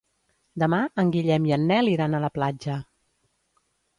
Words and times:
Demà 0.63 0.79
en 1.03 1.09
Guillem 1.15 1.45
i 1.49 1.53
en 1.59 1.69
Nel 1.71 1.91
iran 1.93 2.17
a 2.17 2.23
la 2.25 2.31
platja. 2.39 2.79